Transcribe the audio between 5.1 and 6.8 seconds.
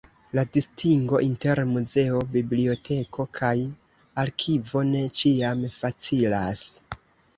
ĉiam facilas.